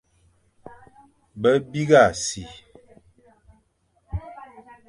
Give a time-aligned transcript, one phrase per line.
[1.41, 2.43] Be bîgha si,